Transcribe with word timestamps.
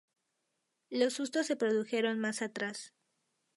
Los 0.89 1.13
sustos 1.13 1.45
se 1.45 1.55
produjeron 1.55 2.17
más 2.19 2.41
atrás. 2.41 2.95